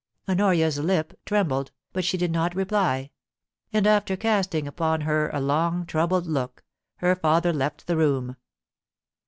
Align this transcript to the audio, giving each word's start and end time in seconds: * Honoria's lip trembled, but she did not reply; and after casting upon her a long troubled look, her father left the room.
* 0.15 0.27
Honoria's 0.27 0.79
lip 0.79 1.13
trembled, 1.27 1.71
but 1.93 2.03
she 2.03 2.17
did 2.17 2.31
not 2.31 2.55
reply; 2.55 3.11
and 3.71 3.85
after 3.85 4.17
casting 4.17 4.67
upon 4.67 5.01
her 5.01 5.29
a 5.29 5.39
long 5.39 5.85
troubled 5.85 6.25
look, 6.25 6.63
her 6.95 7.15
father 7.15 7.53
left 7.53 7.85
the 7.85 7.95
room. 7.97 8.35